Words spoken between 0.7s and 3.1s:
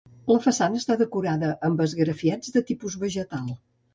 està decorada amb esgrafiats de tipus